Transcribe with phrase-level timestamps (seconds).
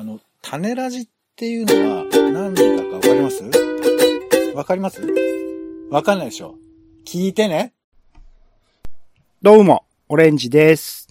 [0.00, 3.44] あの、種ラジっていうのは何かかわかります？
[4.54, 5.02] わかります？
[5.90, 6.54] わかんないでしょ
[7.04, 7.74] 聞いてね。
[9.42, 11.06] どうも、オレンジです。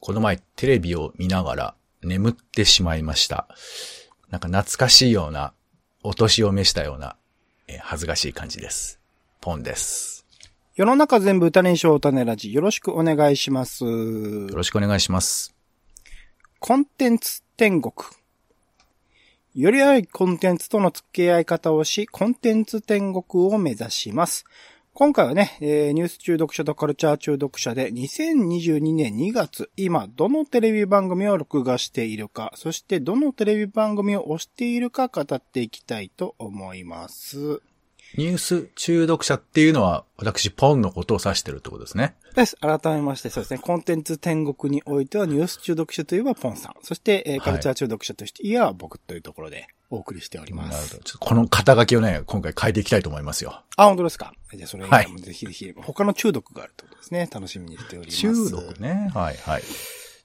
[0.00, 3.46] この前テレビを見ながら眠ってしまいました。
[4.30, 5.52] なんか懐かしいような、
[6.02, 7.16] お年を召したような、
[7.68, 8.98] えー恥ずかしい感じです。
[9.42, 10.24] ポンです。
[10.74, 13.84] 世の中全部歌練習種ラジ、よろしくお願いします。
[13.84, 15.54] よろしくお願いします。
[16.64, 17.92] コンテンツ天国。
[19.54, 24.46] より良いコンテンツとの付き合い方をし、コンテンツ天国を目指します。
[24.94, 37.60] 今回はね、えーニュース中毒者とカルチャー中毒者で2022年2月、今どのテレビ番組を録画しているか、そしてどのテレビ番組を推しているか語っていきたいと思います。
[38.16, 42.14] ニュース中毒者っていうのは、私、ポンのことを指してるってことですね。
[42.34, 42.56] です。
[42.56, 43.58] 改めまして、そうですね。
[43.58, 46.74] コンテンツ天国においてはニュース中毒者といえばポンさん。
[46.82, 50.96] そして、えーいカルチャー中毒者としていえば僕というところでお送りしておりまなるほす。
[50.96, 51.02] ど。
[51.02, 53.62] ちょっとこの肩書きをね、今回変えていきたいと思いますよ。
[53.76, 54.32] あ、本当ですか？
[54.54, 57.28] じゃあそれはいぜひぜひ、他の中毒があるってことですね。
[57.32, 58.18] 楽しみにしております。
[58.20, 59.10] 中毒ね。
[59.14, 59.62] はい、はい。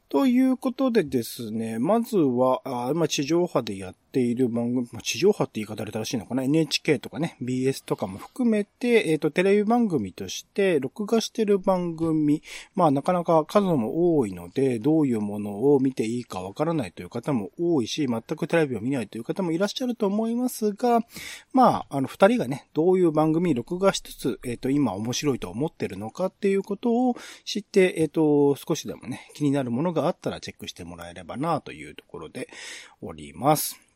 [0.09, 12.41] ということでですね、まずは、あ今地上波でやってている番組、ま地上波って言い方で正しいのかな ?NHK とかね、BS とかも含めて、えっ、と、テレビ番組として、録画してる番組、
[12.73, 21.01] まあなかなか数も多いので、どういうものを見ていいかわからないという方も多いし、全くテレビを見ないという方もいらっしゃると思いますが、
[21.53, 32.47] まあ、あの、二人がね、どういう番組録画しつつ、えっ、と、今面白いと思ってるのかっていうことを知って、えっ、と、少しでもね、気になるものがあったらチェックしてもらえればなというところで
[33.01, 33.86] おります。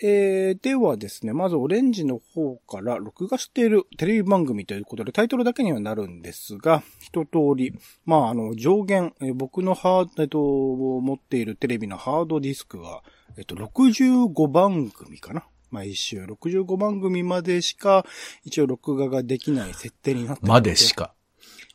[0.00, 13.02] えー、ではですね、まずオレンジの方から録画しているテレビ番組ということでタイトルだけにはなるんですが、一通り、まあ、あの、上限、えー僕のハード、えっと、持っているテレビのハードディスクが、
[13.36, 18.06] えっと、65番組かな毎週65番組までしか、
[18.44, 21.04] 一応録画ができない設定になってまでしか。
[21.04, 21.12] はい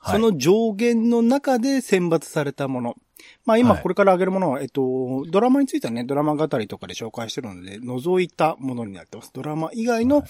[0.06, 2.96] その上限の中で選抜されたもの。
[3.46, 9.32] まあ今はいこれから挙げるものは、えっと、ドラマについてはね、ドラマ語りとかで紹介してるので、除いたものになってます。
[9.34, 10.24] ドラマ以外の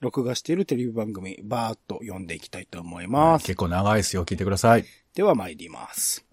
[0.00, 3.46] 録画しているテレビ番組、バーっと読んでいきたいと思います。
[3.46, 4.24] 結構長いですよ。
[4.24, 4.84] 聞いてください。
[5.14, 6.24] では参ります。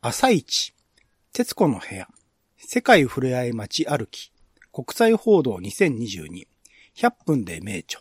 [0.00, 0.72] 朝一、
[1.32, 2.08] 徹子の部屋、
[2.56, 4.32] 世界ふれあい街歩き、
[4.72, 6.46] 国際報道2022、
[6.96, 8.00] 100分で名著、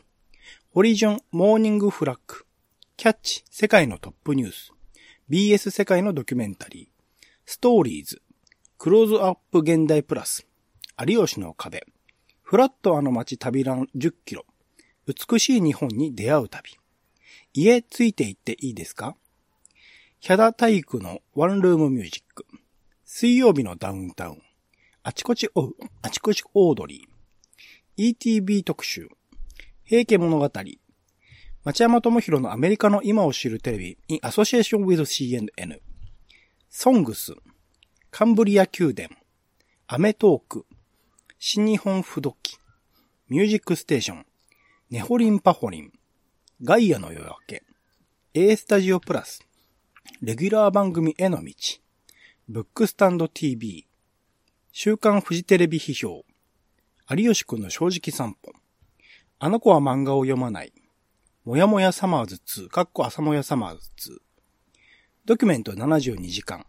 [0.74, 2.46] オリジョンモーニングフラッグ、
[2.98, 4.72] キャッチ世界のトップニュース、
[5.30, 6.95] BS 世界のドキュメンタリー、
[7.48, 8.24] ストーリーズ、
[8.80, 10.48] クローズアップ現代プラス、
[11.08, 11.86] 有吉の壁、
[12.42, 14.46] フラットあの街旅ラン10キロ、
[15.06, 16.72] 美しい日本に出会う旅、
[17.54, 19.16] 家ついて行っていいですか？
[20.20, 22.48] ヒャダ体育のワンルームミュージック。
[23.04, 24.42] 水曜日のダウンタウン。
[25.04, 25.70] あちこちお、
[26.02, 28.16] あちこちオードリー。
[28.18, 29.08] ETB 特集。
[29.84, 30.52] 平家物語。
[31.64, 35.80] 町山智博のアメリカの今を知るテレビ in association with CNN。
[36.78, 37.34] ソングス。
[38.12, 39.10] カンブリア宮殿。
[39.88, 40.66] アメトーク。
[41.40, 42.58] 新日本不動機。
[43.30, 44.26] ミュージックステーション。
[44.90, 45.94] ネホリンパホリン。
[46.62, 47.64] ガイアの夜明け。
[48.34, 49.48] A スタジオプラス。
[50.22, 51.54] レギュラー番組への道。
[52.50, 53.88] ブックスタンド TV。
[54.74, 56.26] 週刊フジテレビ批評。
[57.10, 58.52] 有吉くんの正直散歩。
[59.40, 60.74] あの子は漫画を読まない。
[61.46, 64.25] もやもやサマーズ2、かっこ朝もやサマーズ2。
[65.28, 66.68] ドキュメント72時間。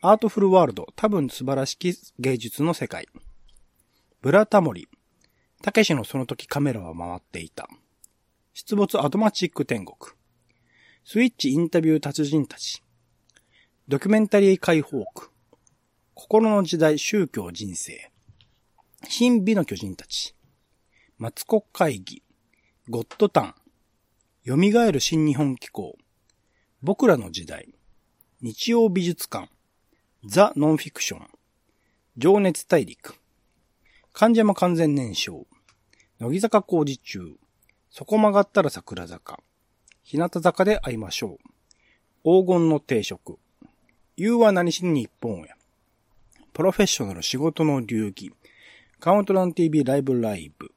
[0.00, 3.06] アートフルワールド、多分素晴らしき芸術の世界。
[4.22, 4.88] ブラタモリ。
[5.62, 7.68] たけしのその時カメラは回っていた。
[8.54, 9.96] 出没アドマチック天国。
[11.04, 12.82] スイッチインタビュー達人たち。
[13.86, 15.30] ドキュメンタリー解放区。
[16.14, 18.10] 心の時代宗教人生。
[19.08, 20.34] 新美の巨人たち。
[21.18, 22.24] マツコ会議。
[22.88, 23.54] ゴッドタン。
[24.44, 24.56] 蘇
[24.90, 25.96] る新日本機構。
[26.82, 27.75] 僕らの時代。
[28.46, 29.48] 日曜美術館。
[30.24, 31.26] ザ・ノンフィクション。
[32.16, 33.16] 情熱大陸。
[34.12, 35.48] 患者も完全燃焼。
[36.20, 37.34] 乃木坂工事中。
[37.90, 39.40] そこ曲がったら桜坂。
[40.04, 41.40] 日向坂で会いましょ
[42.24, 42.42] う。
[42.44, 43.40] 黄金の定食。
[44.16, 45.48] 言うは何しに日本へ。
[46.52, 48.32] プロフェッショナル仕事の流儀。
[49.00, 50.70] カウントダウン TV ライブライブ。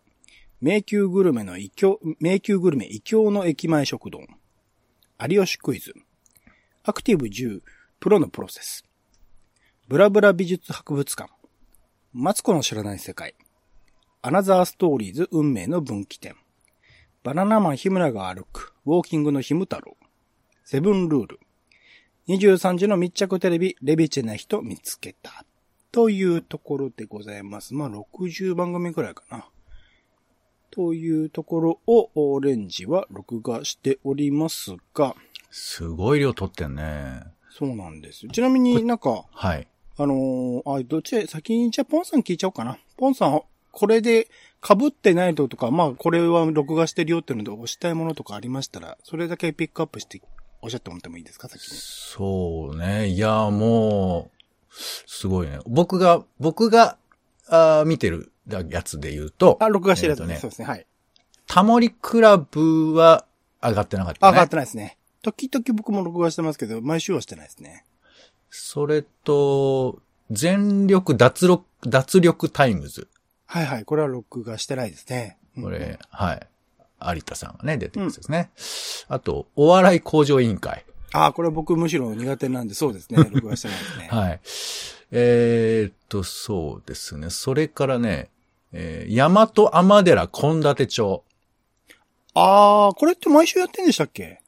[0.60, 4.22] 迷宮グルメの異教、迷宮グルメ異教の駅前食堂。
[5.20, 5.94] 有吉クイズ。
[6.84, 7.62] アクティブ10、
[8.00, 8.86] プロのプロセス。
[9.90, 11.30] ブラブラ美術博物館。
[12.14, 13.36] マツコの知らない世界。
[14.22, 16.36] アナザーストーリーズ運命の分岐点。
[17.22, 19.98] バナナマン日村が歩く、ウォーキングのひむ太郎。
[20.64, 21.40] セブンルール。
[22.30, 25.44] 23時の密着テレビ、レビチェな人見つけた。
[25.92, 27.74] というところでございます。
[27.74, 29.50] まあ、60番組くらいかな。
[30.72, 35.16] というところを、オレンジは録画しておりますが、
[35.52, 37.24] すごい量撮ってんね。
[37.50, 38.28] そうなんです。
[38.28, 39.68] ちなみになんか、はい。
[39.98, 42.78] あのーあ、どっちで、先に、じゃあ、ポンさん聞いちゃおうかな。
[42.98, 43.42] ポンさん、
[43.72, 44.30] これで
[44.66, 50.22] 被ってないのとか、まあ、これは録画してるよっていうので押したいものとかありましたら、それだけピックアップして、
[50.62, 51.78] おっしゃってもらってもいいですか、先に。
[51.78, 53.08] そうね。
[53.08, 54.74] いや、もう、
[55.08, 55.60] すごいね。
[55.66, 56.98] 僕が、僕が、
[57.48, 60.38] あー見てるやつで言うと、あ、録画してるやつね。
[60.38, 60.68] そうですね。
[60.68, 60.86] はい。
[61.48, 63.26] タモリクラブは
[63.62, 64.30] 上がってなかったね。
[64.30, 64.99] あ、上がってないですね。
[65.22, 67.86] 時々僕も録画してますけど、毎週はしてないですね。
[68.50, 70.00] それと、
[70.32, 73.08] 全力脱力、脱力タイムズ。
[73.46, 73.86] はいはい。
[73.86, 75.38] これは録画してないですね。
[75.58, 76.48] うんこれ、はい。
[77.16, 78.50] 有田さんがね、出てるやつですね。
[79.08, 80.86] あと、お笑い向上委員会。
[81.12, 83.18] あ、これ僕むしろ苦手なんで、そうですね。
[83.32, 84.08] 録画してないですね。
[84.12, 84.40] はい。
[85.12, 87.30] えーっと、そうですね。
[87.30, 88.30] それからね、
[88.72, 91.24] えー、大和天寺献立帳。
[92.36, 94.42] あー、これって毎週やってんでしたっけ？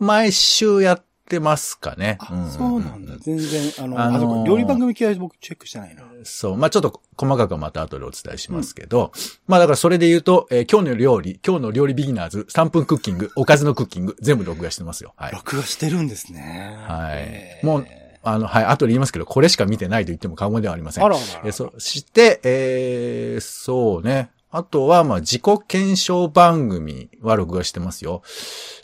[0.00, 2.16] 毎週やってますかね。
[2.20, 3.16] あ、んそうなんだ。
[3.18, 6.02] 全然、あの、あのー料理番組系は僕チェックしてないな。
[6.24, 6.56] そう。
[6.56, 9.12] まあ、ちょっと細かくはまた後でお伝えしますけど、
[9.46, 15.12] まあ、だからそれで言うと、えー今日の料理、今日の料理ビギナーズ、3分クッキング、おかずのクッキング、全部録画してますよ。
[15.16, 15.32] はい。
[15.32, 16.76] 録画してるんですね。
[16.88, 17.86] はいえーもう
[18.22, 21.04] あの、はい、後で言いますけど、これしか見てないと言っても過言ではありません。
[21.04, 24.30] あらあらえーそして、えーそうね。
[24.52, 28.22] あとは、まあ、自己検証番組は録画してますよ。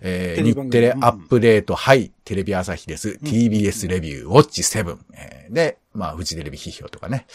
[0.01, 3.19] えー日テレアップデート、はい、テレビ朝日です。
[3.23, 4.97] TBS レビュー、ウォッチ7。
[5.15, 7.27] えーで、まあ、フジテレビ批評とかね。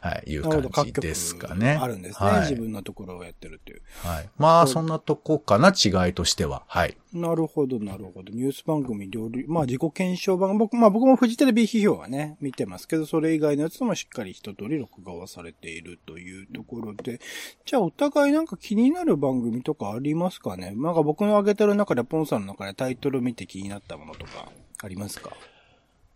[0.00, 1.78] はい、いう感じですかね。
[1.80, 2.28] あるんですね。
[2.28, 3.82] はい自分のところをやってるっていう。
[4.02, 4.30] はい。
[4.36, 6.64] まあ、そんなとこかな、違いとしては。
[6.66, 6.96] はい。
[7.12, 8.32] なるほど、なるほど。
[8.32, 17.20] ニュース番組、料理、まあ自己検証番組、僕、まあ僕もフジテレビ批評はね、見てますけど、それ以外のやつもしっかり一通り録画はされているというところで、
[17.64, 20.74] じゃあお互いなんか気になる番組とかありますかね？
[20.76, 24.50] なんか僕の挙げてる中で、ポンさんの中でタイトル見て気になったものとか、
[24.82, 25.32] ありますか？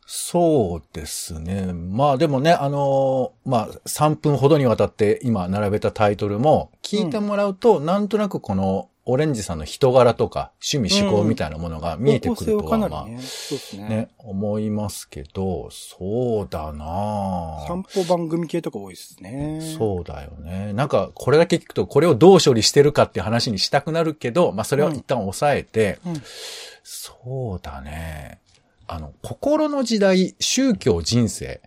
[0.06, 1.72] そうですね。
[1.72, 13.88] まあでもね、あのーまあ3分ほどにわたって今並べたタイトルも聞いてもらうと、なんとなくこのオレンジさんの人柄とか趣味思考みたいなものが見えてくるとは、うですね。
[13.88, 19.60] ね、思いますけど、そうだな散歩番組系とか多いですね。
[19.76, 20.72] そうだよね。
[20.72, 26.22] なんか、これだけ聞くと、これをどう処理してるかって話にしたくなるけど、まあ、それを一旦抑えて、うん
[26.84, 28.38] そうだね。
[28.86, 31.60] あの、心の時代、宗教人生。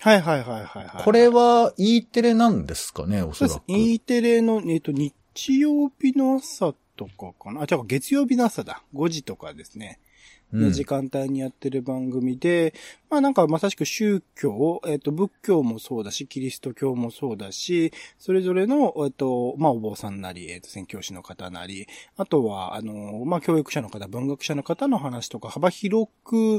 [0.00, 1.04] はいはいはいはい、はい。
[1.04, 3.52] これは E テレなんですかね、おそらく。。
[3.54, 5.14] そうです E テレの、えっと、日
[5.58, 7.62] 曜日の朝とかかな？
[7.62, 8.82] あ、違う、月曜日の朝だ。
[8.94, 9.98] 5時とかですね。
[10.00, 10.14] うん
[10.52, 12.74] の時間帯にやってる番組で、
[13.14, 26.56] まあなんかまさしく宗教、えっ、と、仏教もそうだし、キリスト教もそうだし、それぞれの、えっ、と、まあお坊さんなり、えっ、と、宣教師の方なり、あとは、あの、まあ教育者の方、文学者の方の話とか幅広く、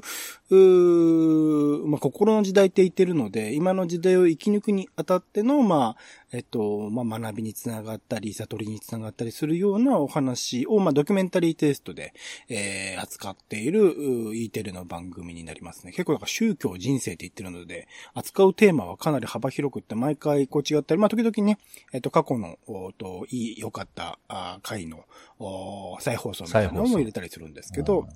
[0.49, 12.13] うまあ心の時代って言ってるので、今の時代を生き抜くにあたっての、まあ、えっと、まあ、学びにつながったり、悟りにつながったりするようなお話を、まあ、ドキュメンタリーテストで、
[12.49, 13.95] えー、扱っている、
[14.29, 15.93] う E テレの番組になりますね。
[15.93, 21.57] 結構なんか宗教人生って言ってるので、扱うテーマはかなり幅広くって、毎回こう違ったり、まあ、時々ね、
[21.91, 25.05] えっと、過去の、おと、いい、良かった、あ回の、
[25.39, 28.07] お再放送みたいなのも入れたりするんですけど、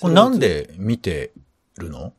[0.00, 1.32] これなんで見て
[1.76, 2.14] るの？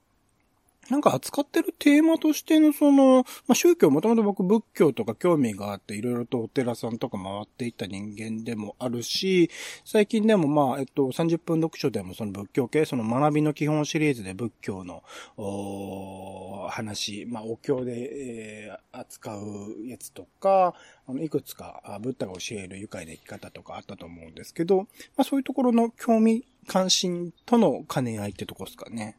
[0.89, 9.49] なんか扱ってるテーマとしてのその、まあ、宗教、もともと僕仏教とか興味があって、いろいろとお寺さんとか回っていった人間でもあるし、
[9.85, 15.03] 最近でもまあ、えっと、30分読書でもその仏教系、その学びの基本シリーズで仏教の、
[15.37, 20.75] お話、まあ、お経で、えー扱うやつとか、
[21.07, 24.85] あの、いくつか、あブッダが教える愉快な生き方とかあったと思うんですけど、ま
[25.17, 29.17] あ、そういうところの興味関心との兼ね合いってとこですかね。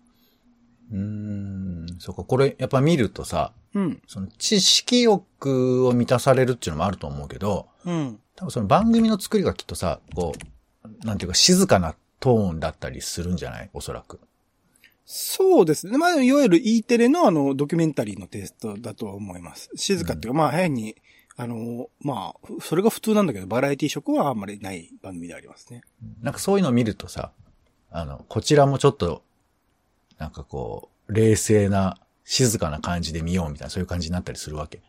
[0.93, 4.03] うーん、そうか、これやっぱ見るとさ、うん。
[4.07, 8.21] その知識欲を満たされるっていうのもあると思うけど、うん。
[8.37, 10.33] 多分その番組の作りがきっとさ、こ
[10.83, 13.71] う、なんていうか静かなトーンだったりするんじゃない？
[13.73, 14.21] おそらく。
[15.07, 15.99] そうですね。
[15.99, 19.71] まあ、いわゆる E テレのあの、ドキュメンタリーのテイストだとは思います。
[19.75, 20.97] 静かっていうか、まあ、変に、
[21.37, 25.83] あの、まあ、それが普通なんだけど、バラエティ色はあんまりない番組でありますね。
[26.23, 27.33] なんかそういうのを見るとさ、
[27.91, 29.23] あの、こちらもちょっと、
[30.19, 34.81] なんかこう、冷静な、静かな感じで見ようみたいな、そういう感じになったりするわけ？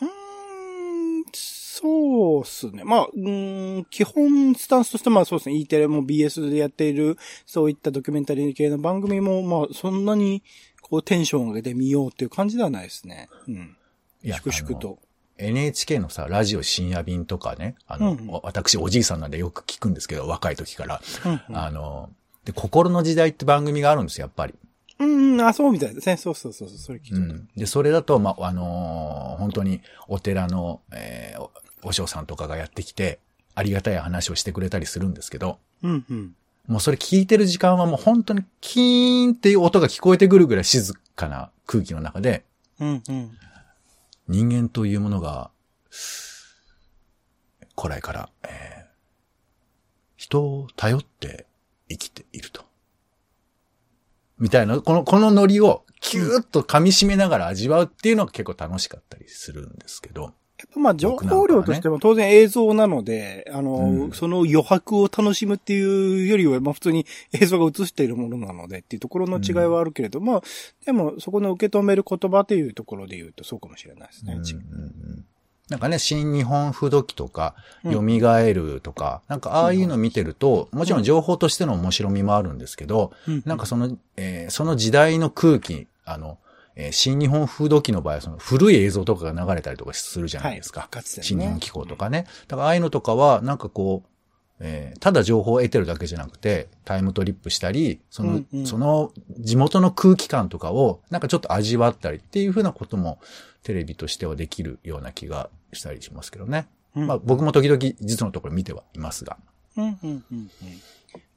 [0.00, 2.82] うーん、そうっすね。
[2.84, 5.56] まあ、うーん、基本スタンスとしてまあそうですね。
[5.56, 10.42] E テレも BS でやっている、そういったドキュメンタリー系の番組も、まあ、そんなに
[10.80, 13.28] こうテンション上げてみようっていう感じではないですね。
[13.46, 13.76] うん。
[14.24, 14.98] いや粛々と。
[15.38, 21.02] NHK のさ、ラジオ深夜便とかね、あの、うんうん私おじいさんなんでよく聞くんですけど、若い時から。
[21.26, 22.10] うんうんあの、
[22.46, 24.54] で、心の時代って番組があるんですよ、やっぱり。
[24.98, 26.16] うんうん、あ、そうみたいですね。
[26.16, 27.16] そうそうそうそう、それ聞いた。
[27.16, 27.48] うん。
[27.56, 31.50] で、それだと、まあ、あのー本当にお寺の、えーお、
[31.82, 33.18] お嬢さんとかがやってきて、
[33.54, 36.34] ありがたい話をしてくれたりするんですけど、うんうん。
[36.68, 42.44] もうそれ聞いてる時間はもう本当にキーンっていう音が聞こえてくるぐらい静かな空気の中で、
[42.80, 43.30] うんうん。
[44.28, 45.50] 人間というものが、
[47.80, 48.86] 古来から、えー
[50.16, 51.46] 人を頼って
[51.88, 52.64] 生きていると。
[54.38, 60.34] みたいな、この、このノリをキューッと噛み締めながら味わうっていうのが結構楽しかったりするんですけど。
[60.58, 70.42] やっぱまあ情報量としても当然映像なので、あの、うんその余白を楽しむっていうよりは、まあ普通に映像が映しているものなのでっていうところの違いはあるけれども、
[70.86, 74.32] でもそこの受け止める言葉というところで言うとそうかもしれないですね。
[74.32, 74.86] うんうんう
[75.18, 75.26] ん
[75.68, 77.54] なんかね、新日本風土記とか、
[77.84, 77.92] うん。
[78.20, 83.42] 蘇るとか、なんかああいうの見てると、もちろん情報としての面白みもあるんですけど、うん。
[83.44, 86.38] なんかその、えーその時代の空気、あの、
[86.76, 90.82] えー新日本風土記の場合はその古い映像とかが流れたりとかするじゃないですか。
[90.82, 90.90] はい。
[90.90, 91.26] かつてね。
[91.26, 92.26] 新日本機構とかね。
[92.46, 94.08] だからああいうのとかは、なんかこう、
[94.60, 98.66] えーただ情報を得てるだけじゃなくて、タイムトリップしたり、その、うんうん。
[98.66, 103.18] その地元の空気感とかを、なんかちょっと味わったりっていうふうなことも、
[103.66, 106.68] テレビとしてはできるような気がしたりしますけどね。
[106.94, 109.36] うんまあ僕も時々実のところ見てはいますが。
[109.76, 110.50] うんうんうんうん。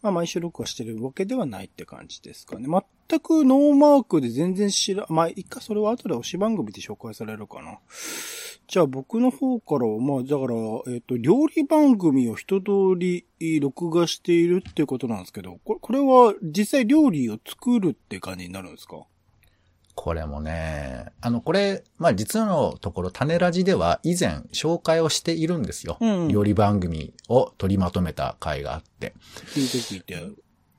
[0.04, 2.68] まあ毎週録画してるわけではないって感じですかね。
[3.10, 7.80] 全くノーマークで全然知ら、まあ一回それは後で推し番組で紹介されるかな。
[8.68, 13.26] じゃあ僕の方からは、まあだから、えっ、と、料理番組を一通り
[13.60, 19.08] 録画しているっていうことなんですけど、これ、これは実際料理を作るって感じになるんですか？
[20.02, 25.98] これもね、あの、これ、まあ実のところ、種ラジでは以前紹介をしているんですよ。
[26.00, 29.14] うんうん料理番組を取りまとめた回があって。
[29.54, 30.16] 聞いて聞いて。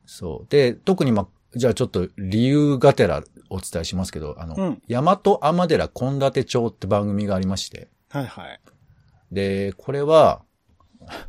[0.07, 0.47] そう。
[0.49, 8.61] で、特にまあ、じゃあちょっと理由がてらお伝えしますけど、あの、うん大和天寺献立帳って番組がありまして、はいはい。
[9.31, 10.41] で、これは、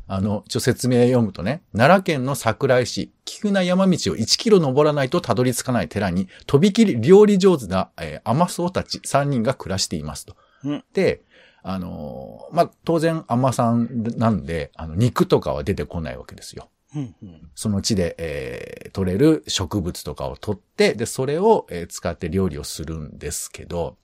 [0.08, 10.36] あの、ちょ、説明読むとね、奈良県の桜井市、急な山道を1キロ登らないとたどり着かない寺に、とびきり料理上手な、えー、甘僧たち3人が暮らしていますと。
[10.63, 11.24] うんで、
[11.63, 16.70] あのーまあ、当然甘さんなんで、あの、肉とかは出てこないわけですよ。
[16.96, 17.50] うんうん。
[17.56, 23.98] その地で、えー取れる植物とかを取って、で、それを、えー使って料理をするんですけど、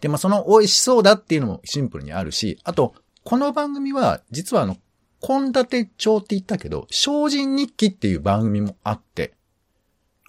[0.00, 4.76] で、まあ、その美味しそうだっていうのもシンプルにあるし、あと、この番組は、実はあの、
[5.20, 9.34] 献立帳って言ったけど、精進日記っていう番組もあって、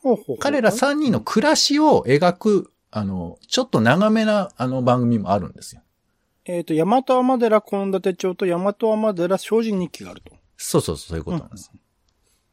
[0.01, 5.81] ほうほうほう彼ら3人の暮らしを描く、あの、ちょっと長めな、あの、番組もあるんですよ。
[6.45, 10.33] えっ、と、大和天寺献立帳と大和天寺精進日記があると。
[10.57, 11.71] そうそうそう、そういうことなんです。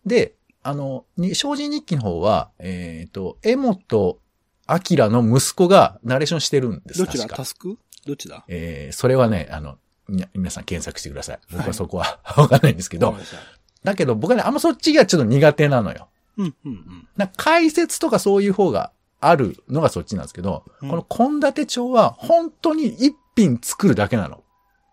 [0.07, 4.21] で、あの、に精進日記の方は、えっ、と、江本
[4.69, 7.01] 明の息子がナレーションしてるんです。
[7.01, 7.27] どちら？
[7.27, 7.79] タスク？
[8.07, 8.45] どっちだ？
[8.49, 9.79] えー、それはね、あの、
[10.09, 11.39] 皆さん検索してください。
[11.53, 13.17] 僕はそこは わかんないんですけど、
[13.85, 16.09] だけど僕はね、あんまそっちがちょっと苦手なのよ。
[16.37, 17.09] うん、うん、うん。
[17.17, 24.43] な解説とかそういう方があるのがそっちなんですけど、うんこの献立帳は本当に一品作るだけなの。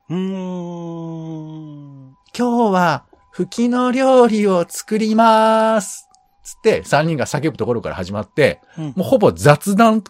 [0.10, 2.16] うーん。
[2.38, 6.08] 今日は、吹きの料理を作ります。
[6.44, 10.04] つって、三人が叫ぶところから始まって、うんもうほぼ雑談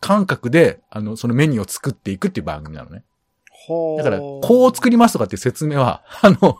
[0.00, 3.04] 感覚で、あの、そのメニューを作っていくっていう番組なのね。
[3.68, 6.58] はあだから、こう作りますとかっていう説明は、 あの、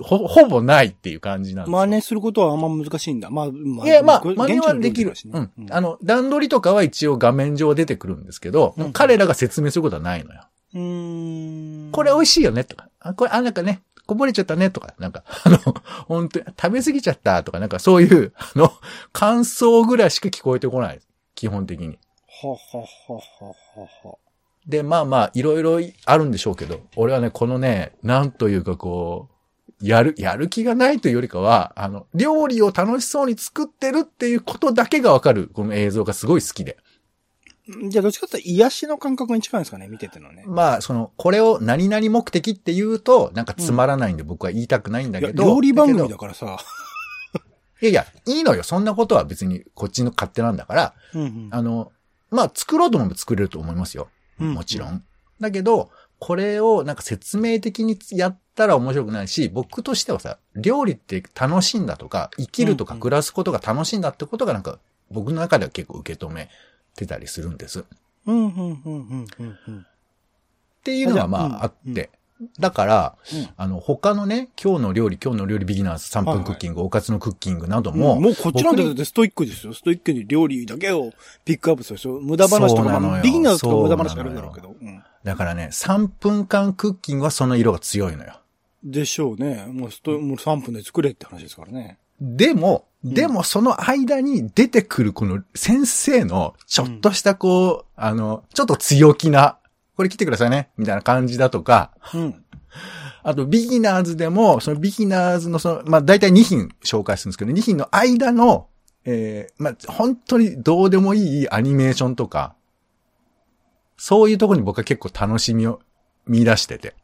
[0.00, 1.78] ほ、ほぼないっていう感じなんですよ。
[1.78, 3.30] 真似することはあんま難しいんだ。
[3.30, 5.50] まあ、まいや、まあ、真似はできるうん。
[5.70, 10.42] あの、段取りとかは一応画面上出てくるんですけど、うん彼らが説明することはないのよ。
[10.74, 11.92] うーん。
[11.92, 15.58] これ美味しいよねとか、あ、これ、あ、なんかね、こぼれちゃったねとか、なんか、 あの、
[16.06, 18.72] 本当に食べ過ぎちゃったとか、なんかそういう、あの、
[19.12, 21.00] 感想ぐらいしか聞こえてこない。
[21.34, 21.98] 基本的に。
[22.42, 24.18] はははははは。
[24.66, 29.36] で、まあまあ、いろいろあるんでしょうけど、俺はね、このね、なんというかこう、
[29.80, 36.78] やる、やる気がないというよりかは、あの、料理を楽しそうに作ってるっていうことだけがわかる、この映像がすごい好きで。
[37.88, 40.44] じゃあ、どっちかって癒しの感覚に近いんですかね見ててのね。
[40.46, 45.44] まあ、その、これを何々目的って言うと、なんかつまらないんで僕は言いたくないんだけど。
[45.44, 46.58] 料理番組だからさ。
[47.82, 48.62] いやいや、いいのよ。
[48.62, 51.92] そんなことは別にこっちの勝手なんだから、うんうんあの、
[52.30, 54.08] まあ、作ろうと思えば作れると思いますよ。
[54.40, 55.04] うんもちろん。
[55.40, 64.78] だけど、これをなんか説明的にやったら面白くないし、僕としてはさ、料理って楽しいんだとか、生きるとか暮らすことが楽しいんだってことがなんか
[65.10, 66.48] 僕の中では結構受け止め
[66.94, 67.80] てたりするんです。
[67.80, 67.82] っ
[68.26, 69.86] うん、うん、うん、うん、うん、うん。
[70.82, 72.10] ていうのがまああって。
[72.58, 79.72] だから、うんあの、他のね、今日の料理、今日の料理ビギナーズ3分クッキング、おかずのクッキングなども、もう、もうこっちなんて僕にだってストイックですよ。
[79.72, 81.12] ストイックに料理だけを
[81.44, 82.20] ピックアップするでしょ。
[82.20, 84.74] 無駄話とか、まあビギナーズとか無駄話あるんだろうけど。
[84.80, 88.40] うんだからね、3分間クッキングはその色が強いのよ。
[88.84, 89.66] でしょうね。
[89.66, 91.98] もうスト、もう3分で作れって話ですからね。
[92.20, 99.58] でも、んでもその間に出てくるこの先生のちょっとしたこう、あの、ちょっと強気な、
[99.96, 102.44] これ来てくださいね、みたいな感じだとか、うん。
[103.22, 108.68] あとビギナーズでも、そのビギナーズのその、まあ大体2品紹介するんですけど、2品の間の、
[109.04, 112.54] えー、まあ本当にどうでもいいアニメーションとか、
[113.96, 115.80] そういうところに僕は結構楽しみを
[116.26, 116.94] 見出してて。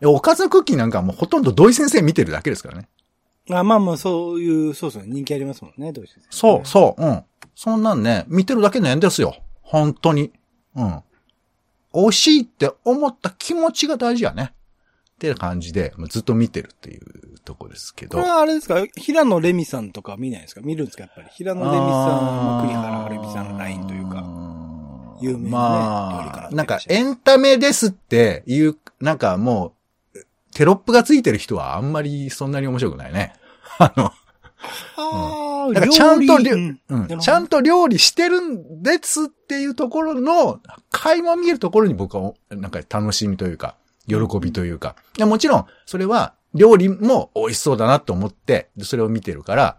[0.00, 2.88] でおかずのクッキーなんかはもうほとんど土井先生見てるだけですからね。
[3.50, 7.24] あまあまあ、そういう、そうそう、人気ありますもんね、どうしてそう、そう、うん。
[7.54, 9.36] そんなんね、見てるだけなんですよ。
[9.62, 10.32] 本当に。
[10.76, 11.02] うん。
[11.94, 14.52] 美味しいって思った気持ちが大事やね。
[14.54, 18.30] っていう感じで、もうずっと見てるっていうとこですけどこれ。
[18.30, 18.84] はあれですか？
[18.96, 20.60] 平野レミさんとか見ないですか？
[20.62, 21.04] 見るんですか？
[21.04, 21.28] やっぱり。
[21.30, 24.24] 平野レミさん、まあ栗原はるみさんのラインというか。
[25.20, 29.74] 有名なねまあ、のなんかエンタメですっていう、なんかも
[30.16, 30.18] う、
[30.52, 33.32] テロップがついてる人はあんまりそんなに面白くないね。
[33.78, 34.12] あの、あ
[34.96, 43.76] あ、だからちゃんと料料理うん、ちゃんと料理してるんですっていうところの、垣間見えるところに僕は、なんか楽しみというか、
[44.06, 44.96] 喜びというか。
[45.16, 49.76] いやもちろん、それは、料理も美味しそうだなと思って、でそれを見てるから、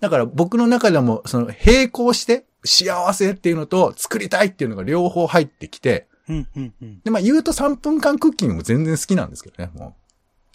[0.00, 7.00] だから僕の中でも、その、並行して、幸せっていうのと、作りたいっていうのが両方入ってきて、うん、うん、うん。
[7.02, 10.07] で、まあ言うと3分間クッキングも全然好きなんですけどね、もう。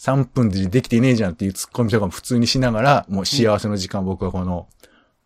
[0.04, 4.68] 3分でできていねえじゃんっていうツッコミとかも普通にしながら、もう幸せの時間を僕はこの、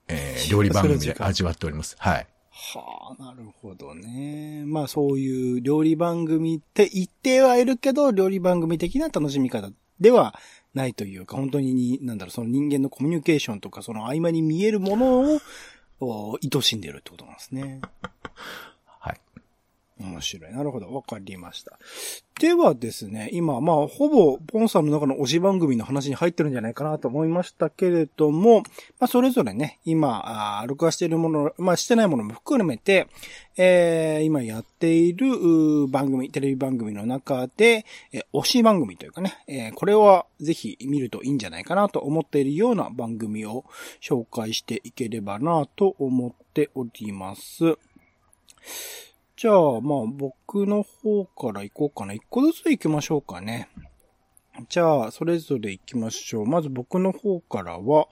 [0.07, 1.95] えー、料理番組で味わっております。
[1.97, 2.27] はい。
[2.51, 4.63] はあ、なるほどね。
[4.67, 10.35] まあそういう料理番組って言ってはいるけど、料理番組的な楽しみ方では
[10.75, 15.39] ないというか、本当に、なんだろう、その人間のコミュニケーションとか、その合間に見えるものを、
[15.99, 17.81] お愛しんでるってことなんですね。
[19.99, 20.51] 面白い。
[20.51, 20.93] なるほど。
[20.93, 21.79] わかりました。
[22.39, 28.59] ではですね、今、まあ、ほぼ、ポンさんの中の推し番組の話に入ってるんじゃないかなと思いましたけれども、
[28.99, 33.07] まあ、それぞれね、今、録画しているもの、まあ、してないものも含めて、
[33.57, 43.65] えー、今やっている番組、テレビ番組の中で、えー推し番組というかね、えーこれはぜひ見るといいんじゃないかなと思っているような番組を
[43.99, 47.77] 紹介していければなと思っております。
[49.37, 52.13] じゃあ、まあ、僕の方から行こうかな。
[52.13, 53.69] 一個ずつ行きましょうかね。
[54.67, 56.47] じゃあ、それぞれ行きましょう。
[56.47, 58.07] まず僕の方からは、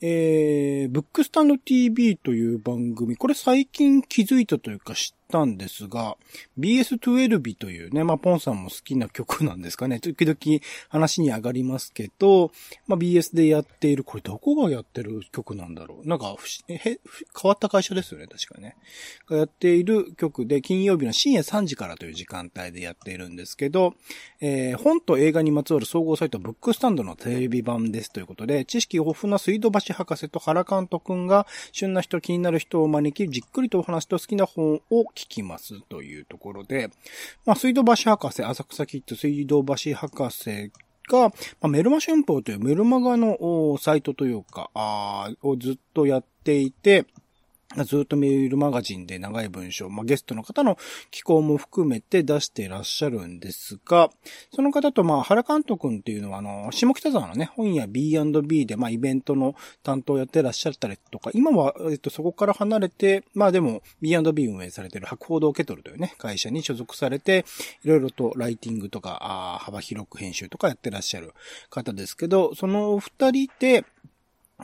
[0.00, 6.16] えー、ブックスタンド TV という番組、これ最近気づいたというか知ったんですが、
[6.58, 10.00] BS12 というね、まあ、ポンさんも好きな曲なんですかね。
[10.00, 12.50] 時々話に上がりますけど、
[12.86, 16.08] まあ、BS でやっている、これどこがやってる曲なんだろう。
[16.08, 16.34] なんか、
[16.66, 16.98] 変
[17.44, 18.76] わった会社ですよね、確かね。
[19.28, 23.94] がやっている曲で、金曜日の深夜3時からという時間帯でやっているんですけど、
[24.40, 36.90] えー本と映画にまつわる総合サイトブックスタンドのテレビ版ですということで、知識豊富な水道橋博士と原監督が、旬な人、気になる人を招き、じっくりとお話と好きな本を聞きますというところで、
[37.44, 40.70] まあ、水道橋博士、浅草キッド水道橋博士
[41.10, 47.06] が、まあ、メルマ春報というメルマガのサイトというか、あをずっとやっていて、
[47.84, 50.78] ずっとメールマガジンで長い文章、まあ、ゲストの方の
[51.10, 54.10] 寄稿も含めて出していらっしゃるんですが、
[54.54, 67.44] その方と、まあ、原監督っていうのは、あの、下北沢のね、本屋 B&B で、まあ、イベントの担当をやってらっしゃったりとか、今は、えっと、そこから離れて、まあ、でも、B&B 運営されている博報堂ケトルというね、会社に所属されて、
[67.84, 71.34] いろいろとライティングとか、あ幅広く編集とかやってらっしゃる
[71.68, 73.84] 方ですけど、そのお二人で、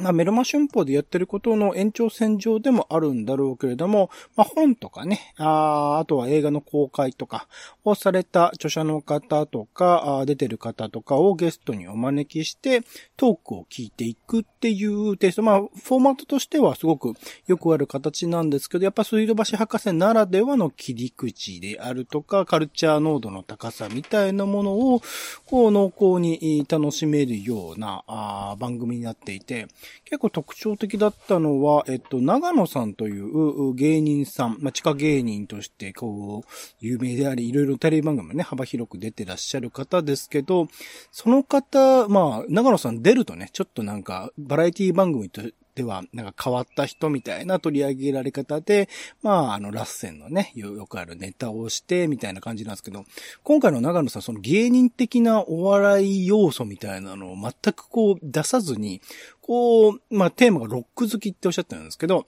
[0.00, 7.46] まあ、メルマ春報でやってることの延長線上でもあるんだろうけれども、まあ、本とかね、ああとは映画の公開とか
[7.84, 12.82] をされた著者の方とか、あ出てる方とかをゲストにお招きして、
[13.16, 15.42] トークを聞いていくっていうテスト。
[15.42, 17.12] まあ、フォーマットとしてはすごく
[17.46, 25.02] よくある形なんですけど、やっぱ水道橋博士ならではの切り口であるとか、カルチャー濃度の高さみたいなものを、
[25.46, 29.68] こう濃厚に楽しめるようなあ番組になっていて、
[30.04, 40.68] 結構特徴的だったのは、えっと、長野さんという芸人さん、まあ、地下芸人として、こう、有名であり、いろいろテレビ番組もね、幅広く出てらっしゃる方ですけど、
[41.10, 45.42] その方、まあ、長野さん出るとね、ちょっとなんか、バラエティ番組と
[45.74, 48.88] では、なんか変わった人みたいな取り上げられ方で、
[49.22, 53.04] まあ、あの、ラッセンのね、よくあるネタをして、みたいな感じなんですけど、
[53.42, 59.00] 今回の長野さん、その芸人的なお笑い要素みたいなのを全くこう出さずに、
[59.42, 62.26] こう、まあ、テーマがロック好きっておっしゃってるんですけど、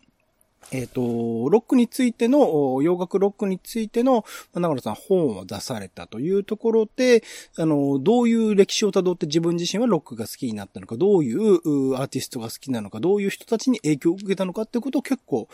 [0.73, 4.25] えっ、ー、と、ロックについての、洋楽ロックについての、
[4.55, 7.23] 長野さん本を出されたというところで、
[7.57, 15.49] あの、どういう歴史をたどって自分自身はロックが好きになったのか、どういうアーティストが好きなのか、どういう人たちに影響を受けたのかっていうことを結構、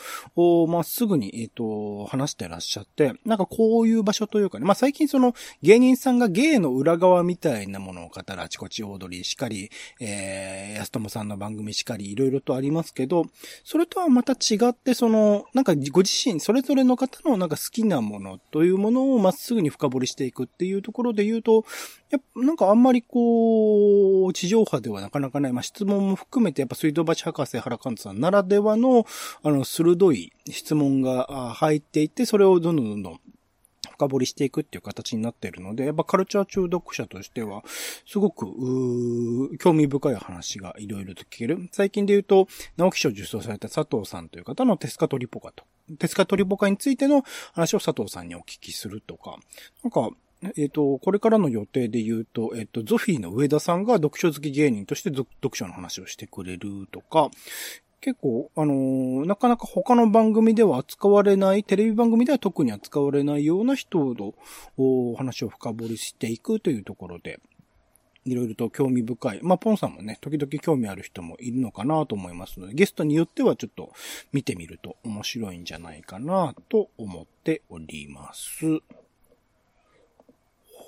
[0.69, 9.71] まっすぐに、えっ、ー、と、話してらっしゃって、なんかこういう場所というかね、まあ最近その芸人さんが芸の裏側みたいなものを語るあちこちオードリーしかり、
[10.01, 13.27] えー、安友さんの番組しかり、いろいろとありますけど、
[13.65, 21.65] それとはまた違って、その、なんかご自身、それぞれの方のなんか好きなものというものをまっすぐに深掘りしていくっていうところで言うと、
[22.11, 29.05] やっぱなんかあんまりこう、地上波ではなかなかない、まあ、質問も含めてやっぱ水道橋博士原監さんならではの、
[29.43, 33.21] あの、鋭い質問が入っていて、それをどんどんどんどん
[34.03, 37.63] 深掘りしていくっていう形になっているので、やっぱカルチャー中読者としては、
[38.07, 38.47] すごく、
[39.59, 41.69] 興味深い話がいろいろと聞ける。
[41.71, 45.65] 最近で言うと、直木賞受賞された佐藤さんという方のテスカトリポカと。
[45.99, 49.39] テスカトリポカについての話を佐藤さんにお聞きするとか、
[49.83, 50.11] なんか、
[50.43, 57.31] えっ、ー、と、これからの予定で言うと、えっ、ー、と、ゾフィーの上田さんが読書好き芸人として読書の話をしてくれるとか、
[58.03, 64.35] 結構、あのー、なかなか他の番組では扱われない、テレビ番組では特に扱われないような人の
[64.77, 67.39] お話を深掘りしていくというところで、
[68.25, 69.41] いろいろと興味深い。
[69.43, 73.93] まあ、ポンさんもね、時々興味ある人もいるのかなと思いますので、ゲストによってはちょっと
[74.33, 78.81] 見てみると面白いんじゃないかなと思っております。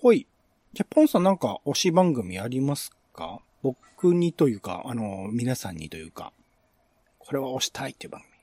[0.01, 0.27] ほい。
[0.73, 3.41] じゃ、ポンさんなんか推し番組ありますか？
[3.63, 6.33] 僕にというか、あの、皆さんにというか。
[7.27, 8.35] これは押したいっていう番組。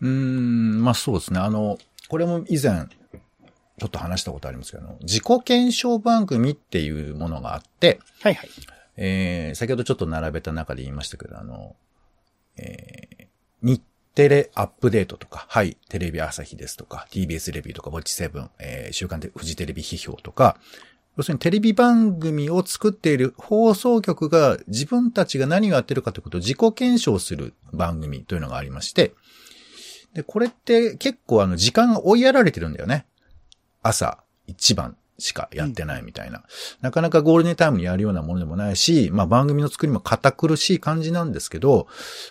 [0.00, 1.40] うーん、まあそうですね。
[1.40, 2.86] あの、これも以前、
[3.78, 8.50] ちょっと話したことありますけど、自己検証番組っていうものがあって、はいはい。
[8.96, 11.76] えー、先ほどちょっと並べた中で言いましたけど、あの、
[12.56, 13.26] えー、
[13.62, 13.82] 日
[14.14, 20.58] テレアップデートとか、はい、テレビ朝日ですとか、TBS レビューとか、ウォッチセブン、えー、週刊でフジテレビ批評とか、
[21.18, 29.14] 要するにテレビ番組を作っている放送局が自分たちが何をやってるかということを自己検証する番組というのがありまして、
[30.14, 33.04] で、これって結構あの時間が追いやられてるんだよね。
[33.82, 36.38] 朝一番しかやってないみたいな。
[36.38, 36.44] うん、
[36.82, 41.88] なかなかゴールデンタイムにやるようなものでもないし、まあ番組の作りも堅苦しい感じなんですけど、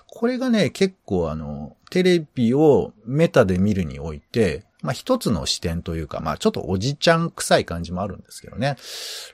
[0.07, 8.75] これがね、結構あの、テレビをメタで見るにおいて、まあ一つの視点というか、まあちょっとおじちゃん臭い感じもあるんですけどね。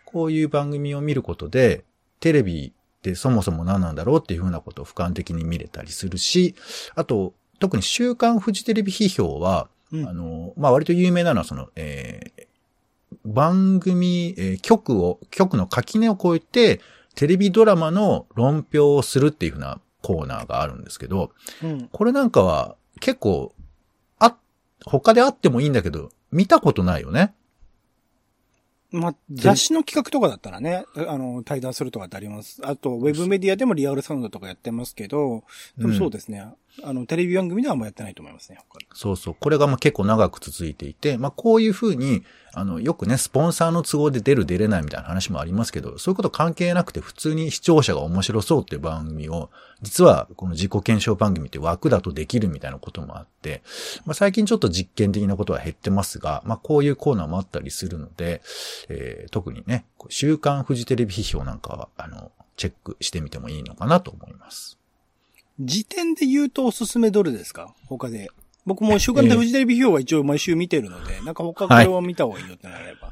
[0.06, 1.84] こういう番組を見ることで、
[2.20, 6.56] テレビってそもそも何なんだろうっていうふうなことを俯瞰的に見れたりするし、
[6.96, 12.46] あと、特に週刊フジテレビ批評は、うん、あの、まあ割と有名なのはその、えー、
[13.26, 16.82] 番組、えー、局を、局の垣根を越えて、
[17.16, 21.32] テレビドラマの論評をするっていうふうなコーナーがあるんですけど、
[21.64, 23.54] うん、これなんかは結構
[24.86, 27.34] 他であってもいいんだけど、見たことないよね。
[28.92, 32.62] まあ、雑誌の企画とかだったらね、あの、対談するとかってあります。
[32.64, 35.44] あと、ウェブメディアでもリアルサウンドとかやってますけど、
[35.80, 36.46] でもそうですね。
[36.82, 38.58] あの、テレビ番組ではあんまやってないと思いますね。
[38.94, 39.36] そうそう。
[39.40, 42.24] これがまあ結構長く続いていて、まあこういうふうに、
[42.56, 49.52] あの、よくね、スポンサーの都合で出る出れないみたいな話もありますけど、そういうこと関係なくて普通に視聴者が面白そうっていう番組を、
[49.84, 53.62] 実はこの自己検証番組って枠だとできるみたいなこともあって、
[54.06, 58.42] まあ最近ちょっと実験的なことは減ってますが、まあこういうコーナーもあったりするので、
[58.90, 64.78] えー、特にね、週刊フジテレビ批評なんかは、あの、チェックしてみてもいいのかなと思います。
[65.60, 67.74] 時点で言うとおすすめどれですか？
[67.88, 68.30] 他で。
[68.66, 73.12] 僕も週刊でフジテレビ表は一応毎週見てるので、なんか他これは見た方がいいよってなれば。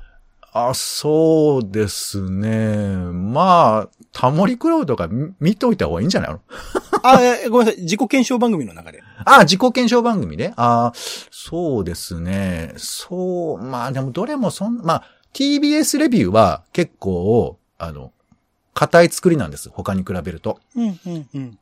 [0.54, 2.96] あ、そうですね。
[2.96, 5.08] まあ、タモリクラウドが
[5.40, 6.42] 見といた方がいいんじゃないの？
[7.04, 7.18] あ、
[7.50, 7.82] ごめんなさい。
[7.84, 9.02] 自己検証番組の中で。
[9.26, 10.54] あ、自己検証番組で？
[10.58, 12.74] あそうですね。
[12.78, 18.12] そう、まあでもどれもそん、まあ、TBS レビューは結構、あの、
[18.74, 19.70] 硬い作りなんです。
[19.70, 20.60] 他に比べると。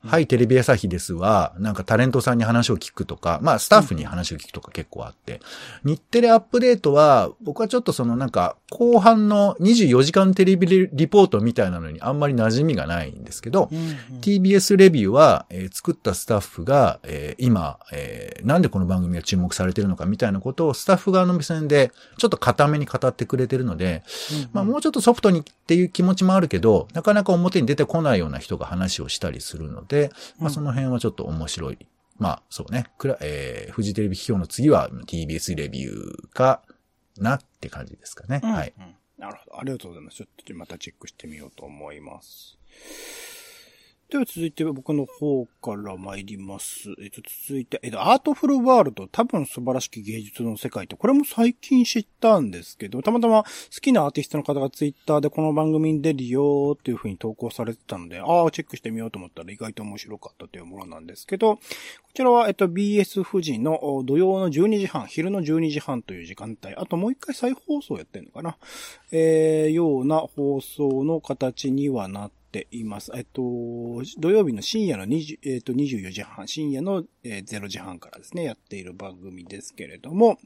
[0.06, 5.41] はい、テレビ朝日ですは、なんかタレントさんに話を聞くとか、まあスタッフに話を聞くとか結構あって、
[5.84, 14.21] 日テレアップデートは、僕はちょっとそのなんか、後半の24時間テレビリポートみたいなのにあんまり馴染みがないんですけど、うんうん。
[14.21, 24.03] TBS レビューは、えー作ったスタッフが、えー今、えーなんでこの番組が注目されてるのかみたいなことをスタッフ側の目線でちょっと固めに語ってくれてるので、
[24.53, 31.77] まあもうちょっとソフトにっていう気持ちもあるけど、なかなか表に出てこないような人が話をしたりするので、まあその辺はちょっと面白い。
[32.17, 36.62] まあそうね、くらえー、フジテレビ批評の次は TBS レビューか
[37.19, 38.41] なって感じですかね。
[38.43, 38.73] うんはい。
[38.77, 39.60] うんなるほど。
[39.60, 40.17] ありがとうございます。
[40.17, 42.58] ちょっとまたチェックしてみようと思います。
[44.10, 46.89] では続いて僕の方から参ります。
[47.00, 61.62] えっと、続いて、えっと、アートフルワールド、多分素晴らしき芸術の世界って、これも最近知ったんですけど、たまたま好きなアーティストの方がツイッターでこの番組に出るよっていう風に投稿されてたので、ああ、チェックしてみようと思ったら意外と面白かったというものなんですけど、こ
[62.15, 68.58] ちらは、えっと、BS 富士の土曜の12時半、昼の12時半という時間帯、あともう一回再放送やってんのかな？
[69.12, 73.12] えー、ような放送の形にはなってています。
[73.15, 73.41] えっと、
[74.17, 80.38] 土曜日の深夜の20、えっと、24時半、深夜の、0時半からですね、やっている番組ですけれども、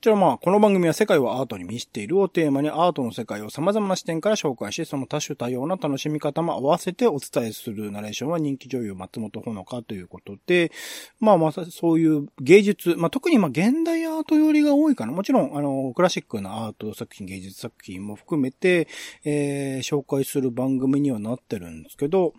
[0.00, 10.72] こちらまあ、この番組は世界をアートに見せているをテーマにアートの世界を様々な視点から紹介し、その多種多様な楽しみ方も合わせてお伝えするナレーションは人気女優松本穂香ということで、
[11.20, 15.12] まあまさそういう芸術、まあ特にまあ現代アート寄りが多いかな。
[15.12, 18.88] もちろん、あの、クラシックなアート作品、芸術作品も含めて、
[19.24, 22.32] えー紹介する番組にはなってるんですけど、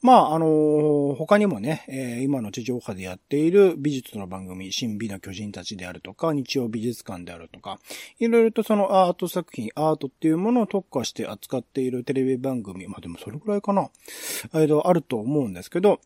[0.00, 7.80] まあ、あのー他にもね、えー今の地上波でやっている美術の番組、神美の巨人たちであるとか、日曜美術館であるとか、
[8.20, 13.90] いろいろとそのアート作品、アートっていうものを特化して扱っているテレビ番組、まあでもそれくらいかな、
[14.54, 16.00] えっとあると思うんですけど、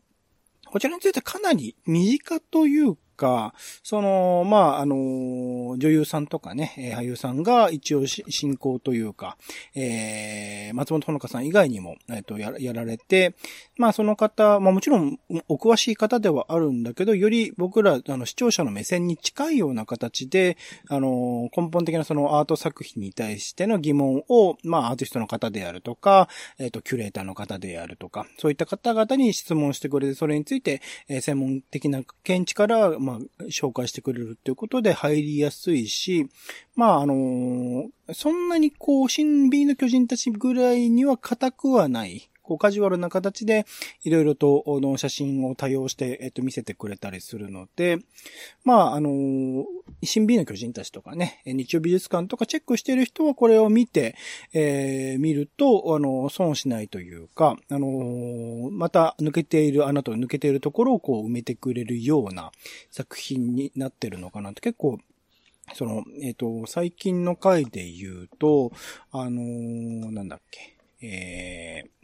[0.66, 3.54] こちらについてかなり身近というか、
[3.84, 9.36] その、まあ、あの、女優さんとかね、え俳優さんが一応進行というか、
[9.76, 13.36] えー、松本穂香さん以外にも、えっ、と、やらやられて、
[13.76, 20.56] まあ、その方、まあ、もちろん、お詳しい方ではあるんだけど、より僕ら、あの、視聴者の目線に近いような形で、
[20.88, 36.28] あの、根本的なそのアート作品に対しての疑問を、まあ、アーティストの方であるとか、えっ、と、キュレーターの方であるとか、そういった方々に質問してくれて、それについて、えー専門的な見地から、まあ、まあ紹介してくれるっていうことで入りやすいし、
[36.74, 42.28] まあ、あのーそんなにこう、新 B の巨人たちぐらいには硬くはない。
[42.42, 43.66] こう、カジュアルな形で、
[44.04, 47.98] いろいろと、あの、写真を多用して、えっと、見せてくれたりするので、
[48.64, 49.64] まあ、あの
[50.02, 54.16] 新 B の巨人たちとかね、日曜美術館とかチェックしてる人はこれを見て、
[54.52, 62.50] えー見ると、あの、損しないというか、あのまた抜けている穴と抜けているところをこう埋めてくれるような
[62.90, 64.98] 作品になってるのかなって結構、
[65.74, 68.72] その、えっ、と、最近の回で言うと、
[69.12, 72.01] あのーなんだっけ、えー、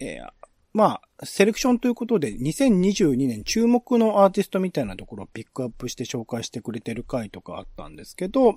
[0.00, 0.28] えー
[0.72, 8.54] まあ、セレクションということで、2022年注目のアーティストみたいなところをピックアップして紹介してくれてる回とかあったんですけど、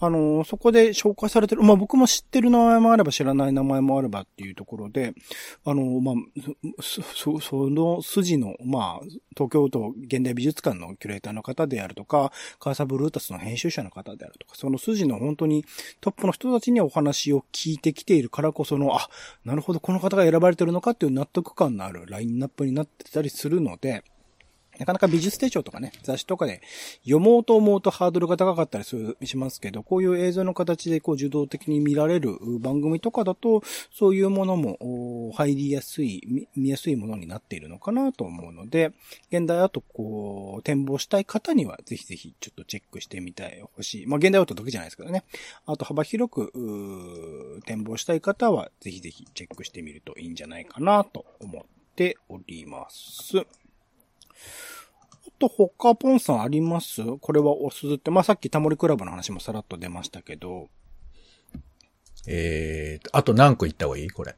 [0.00, 5.14] あのそこで紹介されてる、まあ僕も知ってる名前もあれば知らない名前もあればっていうところで、
[5.64, 6.14] あのまあ、
[6.82, 15.64] そ、そ、その筋の、まあ、東京都現代美術館のキュレーターの方であるとか、カーサブルータスの編集者の方であるとか、その筋の本当に
[16.00, 19.08] トップの人たちにお話を聞いてきているからこその、あ、
[19.44, 24.04] なるほど、この方が選ばれてるのかっていう納得感のあるラインナップになってたりするので、
[24.80, 26.62] なかなか美術手帳とかね、雑誌とかで
[27.02, 38.92] 読もうと思うとハードルが高かったりする、しますけど、こういう映像の形でこう受動的に見られる番組とかだと、そういうものも入りやすい、見やすいものになっているのかなと思うので、
[39.30, 44.06] 現代アートこう、展望したい方にはぜひぜひちょっとチェックしてみたい、ほしい。
[44.06, 45.24] まあ、現代アートだけじゃないですけどね。
[45.66, 51.79] あと幅広く、展望したい方はぜひぜひチェックしてみるといいんじゃないかなと思って
[52.28, 53.38] おります。
[53.38, 53.44] あ
[55.38, 57.02] と他、ポンさんあります？
[57.20, 60.68] これはおすずって、まあ、さっきタモリクラブの話もさらっと出ましたけど、
[62.26, 64.10] えーと、あと何個言った方がいい？
[64.10, 64.36] これ。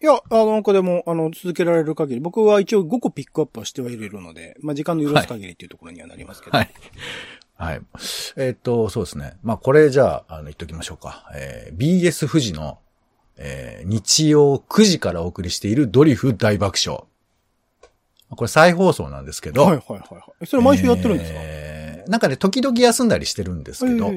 [0.00, 6.58] いや、あの、なんかでも、あの、続けられる限り、僕は一応5個ピックアップはしてはいれるので、まあ、時間の許す限りっていうところにはなりますけど。
[6.58, 6.70] はい。
[7.54, 7.80] はい。
[8.36, 9.34] えーっと、そうですね。
[9.42, 11.30] まあ、これじゃあ、あの、言っときましょうか。
[11.36, 12.80] えー BS 富士の、
[13.36, 17.02] えー日曜9時からお送りしているドリフ大爆笑。
[18.30, 19.64] これ再放送なんですけど。
[19.64, 20.22] はいはいはいはい。
[20.40, 24.10] えそれ毎週やってるんですか、えーなんかね、時々休んだりしてるんですけど、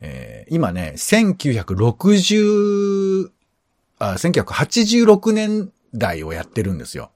[0.00, 3.30] えー今ね、1960、
[3.98, 7.10] あ、1986年代をやってるんですよ。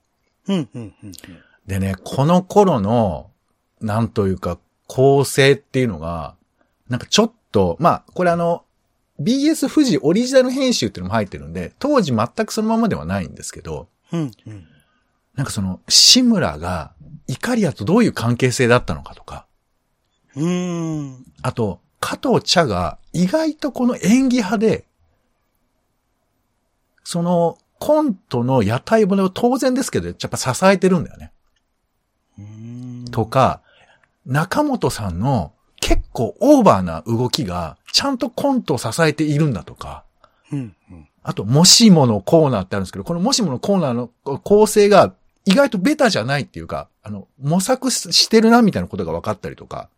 [0.46, 1.12] うん、うん、うん。
[1.66, 3.30] でね、この頃の、
[3.80, 6.34] なんというか、構成っていうのが、
[6.88, 8.64] なんかちょっと、まあ、これあの、
[9.20, 14.30] BS 富士オリジナル編集っていうのも入ってるんで、当時全くそのままではないんですけど、うん。
[14.46, 14.66] うん。
[15.34, 16.92] なんかその、志村が、
[17.26, 19.46] イカリアとどういう関係性だったのかとか、
[20.34, 21.24] うーん。
[21.42, 24.84] あと、加藤茶が意外とこの演技派で、
[27.02, 31.32] そのコントの屋台骨を当然ですけど、やっぱ支えてるんだよね。
[33.10, 33.62] とか、
[34.26, 40.04] 中本さんの結構オーバーな動きがちゃんとコントを支えているんだとか、
[40.52, 40.74] うん。
[40.90, 41.08] うん。
[41.22, 45.14] あと、もしものコーナーってあるんですけど、このもしものコーナーの構成が
[45.44, 49.88] 意外とベタじゃないっていうか、あの、模索ししてるなみたいなことが分かったりとか、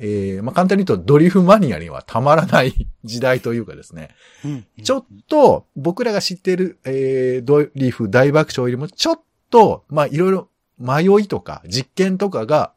[0.00, 4.10] えー、まあ、簡単に言うとドリフマニアにはたまらない時代というかですね、
[4.44, 4.66] うん。
[4.82, 12.72] ちょっと僕らが知ってる、えー、ドリフ大爆笑よりもちょっと、まあ、いろいろ迷いとか実験とかが、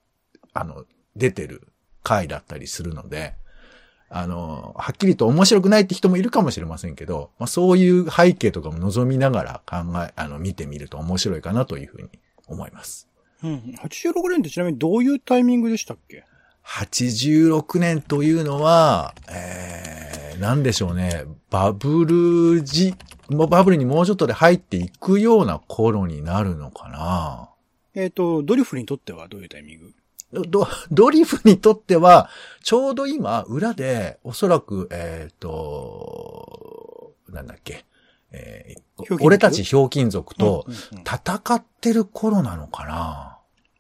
[0.54, 1.68] あの、出てる
[2.04, 3.36] 回だったりするので、
[4.14, 12.10] あの、はっきりと面白くないって人もいるかもしれませんけど、まあ、そういう背景とかも望みながら考え、あの、見てみると面白いかなというふうに
[12.48, 13.08] 思います。
[13.42, 13.76] うん。
[13.82, 16.26] 86年ってちなみにどういうタイミングでしたっけ
[16.66, 22.94] ？86年というのは、えー、なんでしょうね、バブル時、
[23.30, 27.50] バブルにもうちょっとで入っていくような頃になるのかな
[27.96, 29.94] えっ、と、ドリフにとってはどういうタイミング？
[30.34, 32.30] ドドリフにとっては、
[32.64, 37.86] ちょうど今、裏で、おそらく、えっ、と、なんだっけ、
[38.32, 38.82] えー
[39.22, 43.38] 俺たちひょうきん族とうんうんうん戦ってる頃なのかな？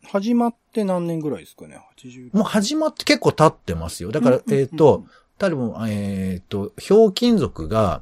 [0.10, 4.12] 始まって何年ぐらいですかね ?80 もう始まって結構経ってますよ。
[4.12, 5.06] だから、えっ、と、、
[5.38, 8.02] 多分、えっ、と、ひょうきん族が、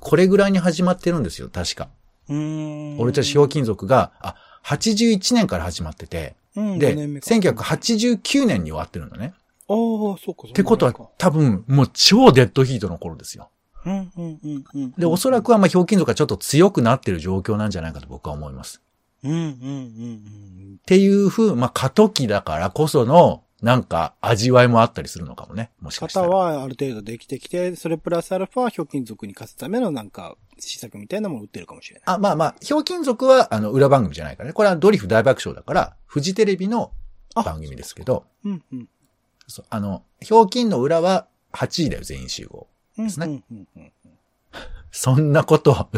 [0.00, 1.88] これぐらいに始まってるんですよ、確か。
[2.28, 3.00] うーん。
[3.00, 9.34] 俺たちひょうきん族が、あ、81年から始まってて、うん、で、5年目か1989年に終わってるのね。
[9.68, 10.48] ああ、そうか、そうか。
[10.48, 13.50] ってことは、多分、もう超デッドヒートの頃ですよ。
[13.84, 14.90] うん、うん、うん、うん。
[14.92, 18.82] で、おそらくは、まあ、ひょうきん族がちょっと強くなってる状況なんじゃないかと僕は思います。
[19.24, 20.78] うん、うん、うん、うん。
[20.80, 25.70] っていう風、まあ、過渡期だからこその、なんか、味わいもあったりするのかもね。
[25.80, 26.26] もしかしたら。
[26.26, 32.02] 型はある程度できてきて、それプラスアルファ、ひょうきん族に勝つためのなんか、施策みたいなものを売ってるかもしれない。
[32.06, 34.52] あ、まあまあ、ひょうきん族は、あの、裏番組じゃないからね。
[34.52, 36.92] これはドリフ大爆笑だから、フジテレビの
[37.34, 38.88] 番組ですけど、うん、うん。
[39.46, 42.66] そうあの、ひょうきんの裏は8位だよ、全員集合。
[42.98, 43.92] うんですねうんうんうん
[44.94, 45.88] そんなこと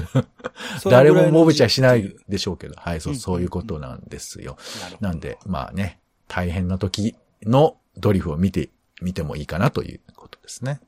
[0.84, 4.52] 誰もぐらいのモブちゃしないでしょうけど、はい、そう、うんそういうことなんですよ。
[4.52, 5.98] いうなるほどなんで、まあね、
[6.28, 8.70] 大変な時のドリフを見て、
[9.02, 10.80] 見てもいいかなということですね。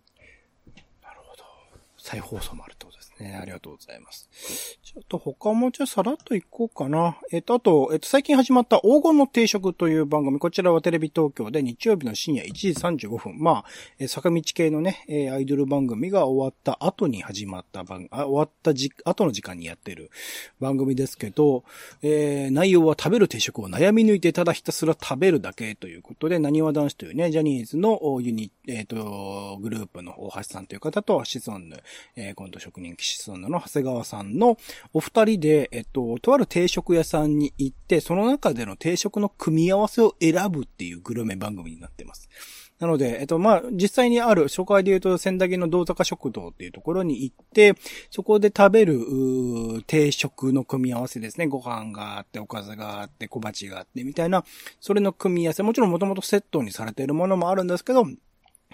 [1.03, 1.45] なるほど
[1.99, 2.86] 再放送もあると
[3.21, 3.39] ね。
[3.41, 4.29] ありがとうございます。
[4.83, 7.19] ちょっと他もじゃあさらっといこうかな。
[7.31, 10.39] えっと、あと、えっと、最近始まった黄金の定食という番組。
[10.39, 12.69] こちらはテレビ東京で日曜日の深夜1時
[13.09, 13.39] 35分。
[13.39, 13.65] まあ、
[13.99, 20.11] え坂道系のね、えアイドル番組が終わった後に始まった番、あ終わったじ、後の時間にやってる
[20.61, 21.65] 番組ですけど、
[22.03, 31.77] えー内容は食べる定食を悩み抜いてただひたすら食べるだけということで、何わ男子というね、ジャニーズのユニ、えっ、と、グループの大橋さんという方と、シソンヌ、
[32.17, 34.57] えー、今度職人騎士ソンヌの長谷川さんの
[34.93, 42.29] お二人で、えっ、と、とある定食屋さんに行って、その中での定食の組み合わせを選ぶっていうグルメ番組になってます。
[42.79, 47.75] なので、えっと、まあ、実際にある、紹介で言うと、千駄木の道坂食堂っていうところに行って、
[48.11, 49.01] そこで食べる、
[49.87, 51.47] 定食の組み合わせですね。
[51.47, 54.45] ご飯があって、おかずがあって、小鉢があって、みたいな、
[54.79, 58.05] それの組み合わせ、もちろんもともとセットにされているものもあるんですけど、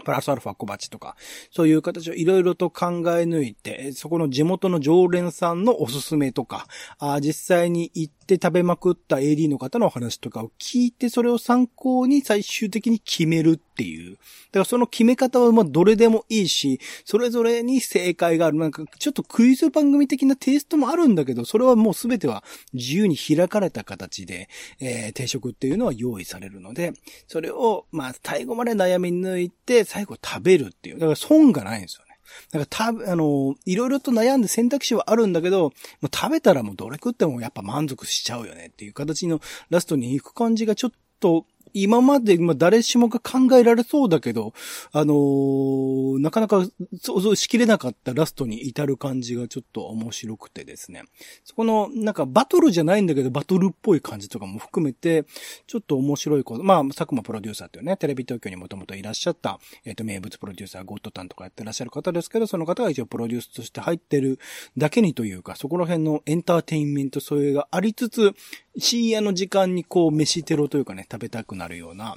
[0.05, 1.17] プラスアルファ小鉢とか、
[1.51, 6.67] そういう形をいろいろと考え抜いて、そこの地元の常連さんのおすすめとか、
[6.99, 14.15] あ実際に行って食べまくった AD の方のお話とかを聞いて、それを参考に最終的に決めるっていう。
[14.15, 18.59] だからその決め方はまあどれでもいいし、それぞれに正解がある。
[18.59, 24.49] なんかちょっとクイズ番組的なテイストもあるんだけど、それはもうすべては自由に開かれた形で、
[24.81, 26.93] えー定食っていうのは用意されるので、
[27.29, 30.99] それをまあ最後まで悩み抜いて、最後食べるっていう。
[30.99, 32.12] だから損がないんですよね。
[32.53, 35.71] なんからた、あの、いろいろと悩んで選択肢はあるんだけど、も
[36.05, 44.53] う食べたらもうどれ食ってもやっぱ満足しちゃうよねっていう形のラストに行く感じがちょっと、今まで、まあ、誰しもが考えられそうだけど、
[44.93, 46.67] あのーなかなか
[47.01, 51.05] 想像しきれなかったラストに至る感じがちょっと面白くてですね。
[51.45, 55.25] そこの、なんかバトルじゃないんだけど、バトルっぽい感じとかも含めて、
[55.67, 56.63] ちょっと面白いこと。
[56.63, 64.39] まあ、佐久間プロデューサーっていうね、テレビ東京にもともといらっしゃった、えっ、と、名物プロデューサー、ゴッドタンとかやってらっしゃる方ですけど、その方が一応プロデュースとして入ってる
[64.77, 68.35] だけにというか、そこら辺のエンターテインメントそれがありつつ、
[68.79, 72.17] 深夜の時間にこう、飯テロというかね、食べたくなるような、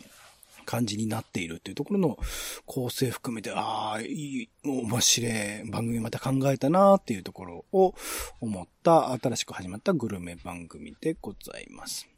[0.66, 2.18] 感じになっているっていうところの
[2.66, 5.32] 構成含めて、ああ、いい、面白い
[5.70, 7.96] 番組また考えたなっていうところを
[8.42, 12.15] 思った新しく始まったグルメ番組でございます。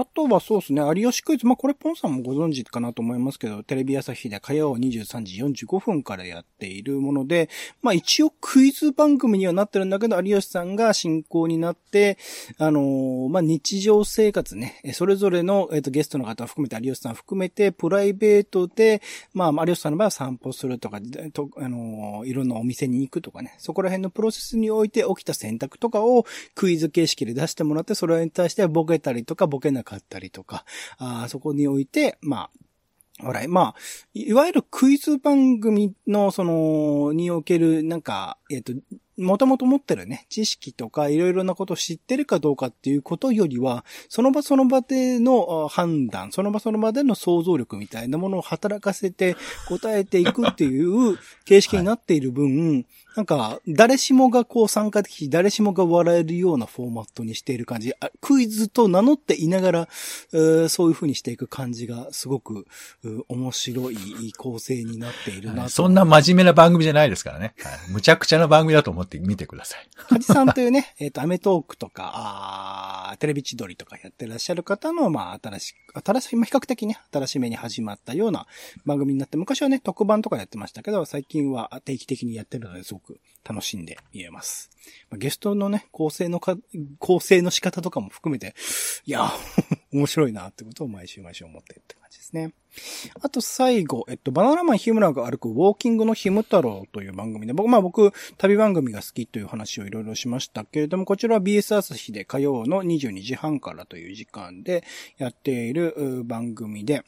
[0.00, 1.44] あとはそうですね、有吉クイズ。
[1.44, 7.50] まあ、これポンさんもご存知かなと思いますけど、テレビ朝日で火曜23時45分からやっているもので、
[7.82, 12.16] まあ、一応クイズ番組にはなってるんだけど、有吉さんが進行になって、
[12.58, 19.02] あのーまあ、日常生活ね、それぞれの、えっ、と、ゲストの方含めて、有吉さん含めて、プライベートで、
[19.34, 21.00] まあ、有吉さんの場合は散歩するとか、
[21.32, 26.24] とあのーいろんなお店に行くとかね、そこら辺のプロセスにおいて起きた選択とかを
[26.54, 30.64] クイズ形式で出してもらって、それに対してボケたりとか、ボケなくかったりとか、
[30.98, 32.50] あそこにおいて、ま
[33.22, 33.48] あ、笑い。
[33.48, 33.74] まあ、
[34.12, 38.72] いいわゆるクイズ番組の、その、における、なんか、えっ、と、
[39.18, 49.36] もともと持ってるね、知識とかいろいろなことを知ってるかどうかっていうことよりは、その場その場での判断、その場その場での想像力みたいなものを働かせて
[49.68, 57.92] 答えていくっていう形式になっている分、なんか、誰しもがこう参加でき、誰しもが笑えるようなフォーマットにしている感じ。
[58.20, 59.88] クイズと名乗っていながら、
[60.68, 62.68] そういう風にしていく感じがすごく
[63.28, 65.68] 面白い構成になっているなと。
[65.70, 67.54] そんな真面目な番組じゃないですからね。
[67.58, 69.88] はい、むちゃくちゃな番組だと思って見てください。
[69.96, 78.46] カジさんというね、 えっ、と、アメトークとか、あーテレビ千鳥とかやってらっしゃる方の、まあ、新しい、新しい、まあ比較的ね、新しめに始まったような
[78.84, 84.70] 番組になって、昔はね、特番とかやってましたけど、最近は定期的にやってるので、すごく楽しんで見えます。
[85.10, 86.56] まあゲストのね、構成のか、
[86.98, 88.54] 構成の仕方とかも含めて、
[89.06, 89.30] いや、
[89.92, 92.52] 面白いなってことを毎週毎週思ってるって感じですね。
[93.20, 104.84] あと最後、えっと、バナナマン日村が歩くウォーキングの日ム太郎という番組で、僕、まあ僕、旅番組が好きという話をいろいろしましたけれども、こちらは BS 朝日で火曜の22時半からという時間で
[105.18, 107.02] やっている番組で、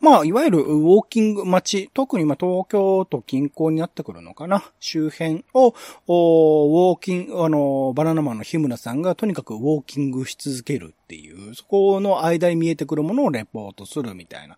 [0.00, 14.56] まあ、いわゆるウォーキング街、特にまあ東京都近郊になってくるのかな、周辺を、ウォーキング、あの、バナナマンの日村さんがとにかくウォーキングし続けるっていう、そこの間に見えてくるものをレポートするみたいな。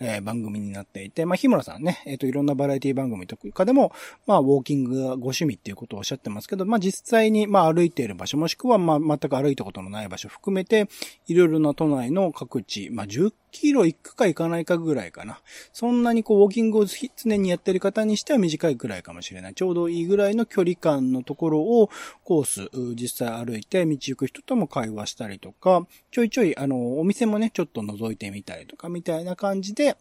[0.00, 3.92] えー番組になっていて、まあ、日村さんね、えっ、と、いろんなバラエティ番組とかでも、
[4.26, 10.88] まあ、ウォーキングがご趣味っていうことをおっしゃってますけど、まあ、実際に、まあ、歩いている場所、もしくは、まあ、全く歩いたことのない場所含めて、
[11.26, 13.06] いろいろな都内の各地、まあ、
[13.50, 15.40] キロ行くか行かないかぐらいかな。
[15.72, 19.54] そんなにこう、ウォーキングを常にやってる方にしては短いくらいかもしれない。
[19.54, 21.90] ちょうどいいぐらいの距離感のところを、
[22.24, 29.96] コース、実際歩いて道行く人とも会話したりとか、ちょいちょい、あの、お店もね、ちょっと覗いてみたりとか、みたいな感じで、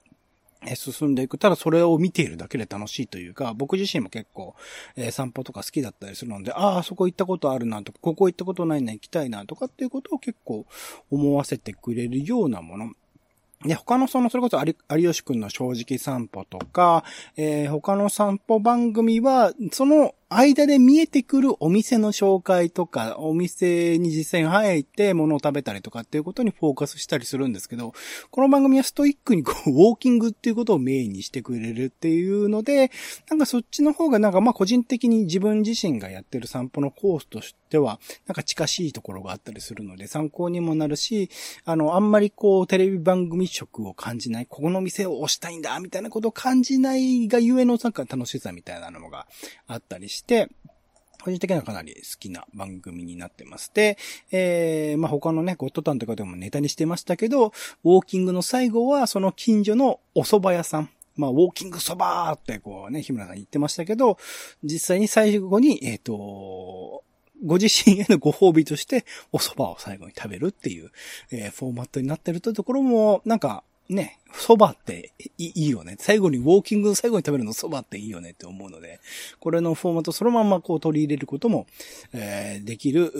[0.75, 1.37] 進んでいく。
[1.37, 4.55] ただそれを見ているだけで楽しいというか、僕自身も結構、
[4.95, 10.65] えー散歩とか好きだったりするので、ああ、そこ行ったことあるなとか、ここ行ったことないな、行きたいなとかっていうことを結構
[11.09, 12.91] 思わせてくれるようなもの。
[13.65, 14.57] で、他のその、それこそ
[14.95, 17.03] 有吉くんの正直散歩とか、
[17.35, 27.93] えー他の散歩番組は、その間で見えてくるお店の紹介とか、お店に実際に入って物を食べたりとかっていうことにフォーカスしたりするんですけど、
[28.29, 32.91] この番組はストイックにこう、ウォーキングっていうことをメインにしてくれるっていうので、
[33.27, 41.31] なんかそっちの方がなんかまあ個人的に自分自身がやってる散歩のコースとしては、なんか近しいところがあったりするので参考にもなるし、
[41.65, 49.25] あの、あんまりこう、テレビ番組色を感じない、ここの店を押したいんだ、みたいなことを感じないがゆえのなんか楽しさみたいなのが
[49.65, 50.49] あったりして、して
[51.21, 53.71] 個人的にはかなり好きな番組になってます。
[53.73, 53.97] で、
[54.31, 57.47] えー、まあ、他のね、ゴッドタンとかでもネタにしてましたけど、
[57.83, 60.89] ウォーキングの最後は、その近所のお蕎麦屋さん。
[61.17, 64.17] まあ、ウォーキングそばーってこうね、日村さん言ってましたけど、
[64.63, 67.03] 実際に最後に、えっ、と、
[67.45, 70.91] ご自身へのご褒美として、お蕎麦を最後に食べるっていう、
[71.31, 75.95] えーフォーマットになってるというところも、なんか、ね、蕎麦っていいよね。
[75.99, 78.99] 最後にウォーキングの最後に食べるの蕎麦っていいよねって思うので、
[79.39, 81.65] これのフォーマットそのままこう取り入れることも、
[82.13, 83.11] えーできる、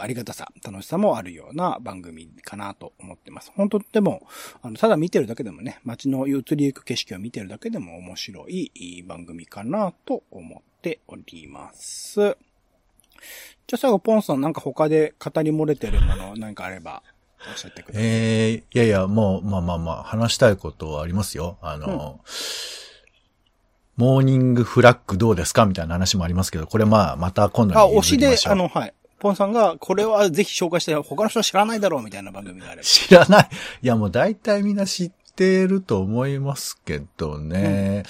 [0.00, 3.50] ありがたさ、楽しさもあるような番組かなと思ってます。
[3.56, 4.26] 本当でも、
[4.62, 12.36] あの、ただ見てるだけでもね、街の移りゆく景色を見てるだけでも面白いいい番組かなと思っております。
[13.66, 17.02] じゃあ最後、ポンさんなんか他で語り漏れてるもの何かあれば、
[17.50, 18.02] おっしゃってください。
[18.04, 21.58] えー、いやいや、もう、まあまあまあ、話したいことはありますよ。
[21.62, 22.20] あの、
[23.96, 28.94] モーニングフラッグどうですかみたいな話もありますけど、これまあ、また今度あ、に推しであの、はい。
[29.18, 32.82] ポンさんが、これはぜひ紹介して、他の人は知らないだろうみたいな番組があれば。
[32.82, 33.48] 知らない。
[33.82, 38.02] いや、もう大体みんな知ってると思いますけどね。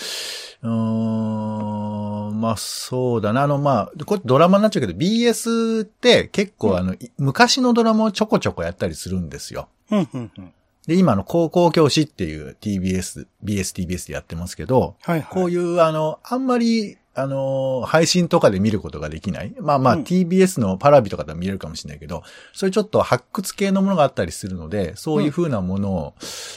[0.62, 3.42] うーん、まあそうだな。
[3.42, 9.68] あの、まあ、これドラマになっちゃうけど、BS って結構あの、い昔のドラマをちょこちょこやったりするんですよ。
[9.90, 10.52] うん、うん、うん。
[10.86, 15.28] で、今の高校教師っていう TBS、BSTBS でやってますけど、はいはい。
[15.30, 19.54] こういう、あの、あんまり、あの、配信とかで見ることができない。
[19.60, 26.14] まあまあ、うん TBS のパラビとかでも見れるかもしれないけど、そういうちょっと発掘系のものがあったりするので、そういう風なものを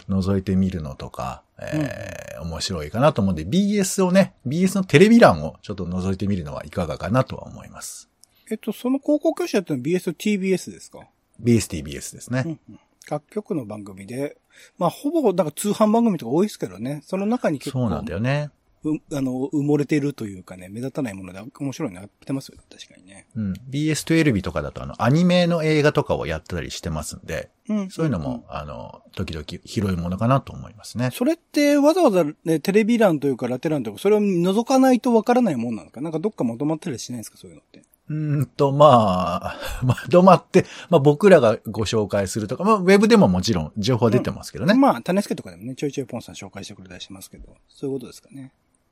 [0.10, 8.10] 覗いてみるのとか、えー面白いかなと思うんで、BS をね、BS のテレビ欄をちょっと覗いてみるのはいかがかなとは思います。
[8.50, 11.08] えっと、その高校教師やってるのは BS と TBS ですか
[11.42, 12.58] ？BSTBS ですね。
[13.06, 14.38] 各局の番組で、
[14.78, 18.50] まあ、ほぼ、なんか通販番組とか多いですけどね、その中に結構、そうなんだよね。
[18.84, 23.28] うあの、埋もれてるというかね、目立たないもので面白いのやってますよね、確かにね。
[23.36, 23.54] うん。
[23.70, 31.10] BS12 とかだとあの、アニメの映画とかをやったりしてますんで、うんそういうのも、あの、時々広いものかなと思いますね。
[31.14, 36.02] それってわざわざね、テレビ欄というかラテ欄というか、それを覗かないとわからないもんなのか？
[36.02, 37.38] なんかどっかまとまったりしないんですか？
[37.38, 37.84] そういうのって。
[38.10, 44.74] うーんと、まあ、まとまって、 まあ僕らがご紹介するとか、まあウェブでももちろん情報は出てますけどね。
[44.74, 48.52] まあ、種付けとかでもね、ちょいちょいポンさん紹介してくれたりしますけど、そういうことですかね。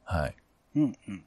[0.09, 0.35] はい。
[0.75, 1.23] うんうん。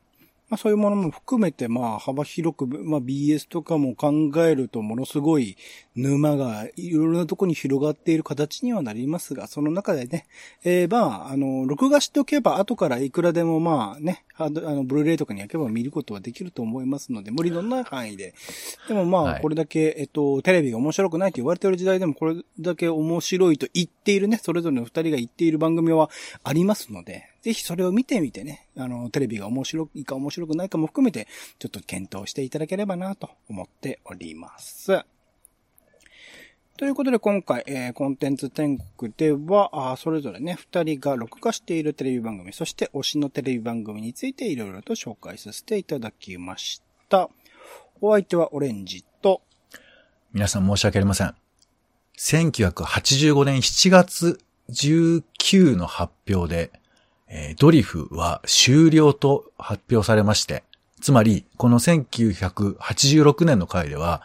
[0.49, 5.57] まあそういうものも含めて、まあ幅広く、まあ BS とかも考えるとものすごい
[5.95, 10.26] 沼がいろいろなとこに広がっている形にはなりますが、その中でね、
[10.64, 18.35] えー、まあ、あの、録画しておけば後からいくらでもまあね、あの、ブルーレイとかに焼けば見ることはできると思いますので、無理のない範囲で。
[18.89, 26.11] でもまあ、はいこれだけ、えっと、テレビが面白くないと言われている時代でも、これだけ面白いと言ってているね、それぞれの二人が言っている番組は
[26.44, 31.26] ありますので、ぜひそれを見てみてね、あの、テレビが面白いか面白くないかも含めて、
[31.59, 35.05] ちょっと検討していただければなと思っております。
[36.76, 47.28] ということで今回、えーコンテンツ天国では、あそれぞれね、二人が録画しているテレビ番組、そして推しのテレビ番組についていろいろと紹介させていただきました。
[48.00, 49.42] お相手はオレンジと、
[50.32, 51.41] 皆さん申し訳ありません。
[52.19, 54.41] 1985年7月
[54.71, 56.71] 19の発表で、
[57.29, 60.63] えードリフは終了と発表されまして、
[61.01, 64.23] つまり、この1986年の回では、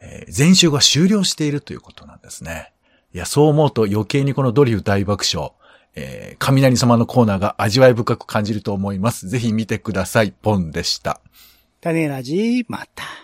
[0.00, 2.72] えー前週が終了しているということなんですね。
[3.12, 5.52] いや、そう思うと余計にこのドリフ大爆笑、
[5.94, 9.28] えー雷様のコーナーが味わい深く感じると思います。
[9.28, 10.32] ぜひ見てください。
[10.32, 11.20] ポンでした。
[11.80, 13.23] 種ラジ、また。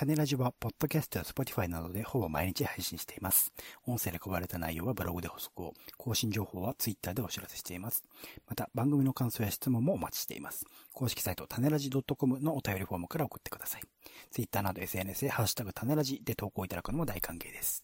[0.00, 3.52] 種ラジは、ポッドキャストや Spotify などでほぼ毎日配信しています。
[3.86, 8.02] 音声で配られた内容はブログで補足を、更新情報は Twitter でお知らせしています。
[8.48, 10.64] また、番組の感想や質問もお待ちしています。
[10.94, 13.82] 公式サイト、種ラジ .com のお便りフォームから送ってください。
[14.30, 17.82] Twitter など SNS でハッシュタグ種ラジで投稿いただくのも大歓迎です。